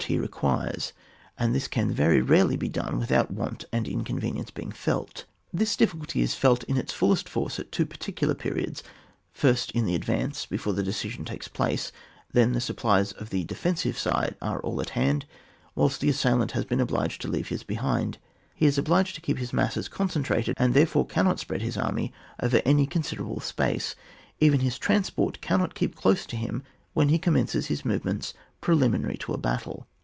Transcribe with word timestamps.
he 0.07 0.17
requires, 0.17 0.93
and 1.37 1.53
this 1.53 1.67
can 1.67 1.93
veiy 1.93 2.27
rarely 2.27 2.57
be 2.57 2.67
done 2.67 2.97
without 2.97 3.29
want 3.29 3.65
and 3.71 3.87
inconvenience 3.87 4.49
being 4.49 4.71
felt 4.71 5.25
This 5.53 5.75
difficulty 5.77 6.21
is 6.21 6.33
felt 6.33 6.63
in 6.63 6.75
its 6.75 6.91
fullest 6.91 7.29
force 7.29 7.59
at 7.59 7.71
two 7.71 7.85
particular 7.85 8.33
periods, 8.33 8.81
first 9.31 9.69
in 9.73 9.85
the 9.85 9.93
advance, 9.93 10.47
before 10.47 10.73
the 10.73 10.81
decision 10.81 11.23
takes 11.23 11.47
place; 11.47 11.91
then 12.33 12.53
the 12.53 12.59
supplies 12.59 13.11
of 13.11 13.29
the 13.29 13.43
defensive 13.43 13.95
side 13.95 14.35
are 14.41 14.59
all 14.61 14.81
at 14.81 14.89
hand, 14.89 15.27
whilst 15.75 16.01
the 16.01 16.09
assailant 16.09 16.53
has 16.53 16.65
been 16.65 16.81
obliged 16.81 17.21
to 17.21 17.27
leave 17.27 17.49
his 17.49 17.61
behind; 17.61 18.17
he 18.55 18.65
is 18.65 18.79
obliged 18.79 19.13
to 19.13 19.21
keep 19.21 19.37
his 19.37 19.53
masses 19.53 19.87
con* 19.87 20.09
centrated, 20.09 20.55
and 20.57 20.73
therefore 20.73 21.05
cannot 21.05 21.39
spread 21.39 21.61
his 21.61 21.77
army 21.77 22.11
over 22.41 22.59
any 22.65 22.87
considerable 22.87 23.39
space; 23.39 23.93
even 24.39 24.61
his 24.61 24.79
transport 24.79 25.39
cannot 25.41 25.75
keep 25.75 25.95
close 25.95 26.25
to 26.25 26.35
him 26.35 26.63
when 26.93 27.09
he 27.09 27.19
commences 27.19 27.67
his 27.67 27.85
movements 27.85 28.33
preliminary 28.61 29.15
to 29.15 29.31
a 29.31 29.37
battle. 29.37 29.85